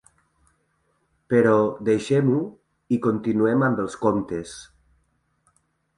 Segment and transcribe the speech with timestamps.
[1.33, 1.57] Però,
[1.89, 2.39] deixem-ho,
[2.97, 4.55] i continuem amb els comptes.